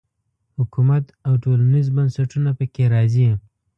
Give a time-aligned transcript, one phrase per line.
[0.57, 3.29] حکومت او ټولنیز بنسټونه په کې راځي.